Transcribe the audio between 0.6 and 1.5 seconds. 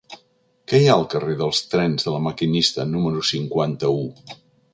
Què hi ha al carrer